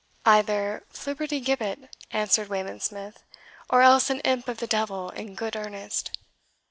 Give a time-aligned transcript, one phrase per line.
[0.25, 3.21] "Either Flibbertigibbet," answered Wayland Smith,
[3.69, 6.09] "or else an imp of the devil in good earnest."